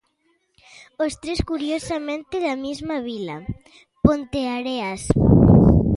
Os 1.05 1.13
tres 1.21 1.39
curiosamente 1.51 2.35
da 2.45 2.55
mesma 2.65 2.97
vila, 3.09 3.37
Ponteareas. 4.03 5.01